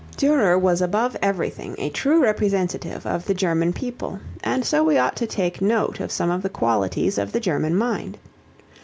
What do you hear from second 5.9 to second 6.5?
of some of the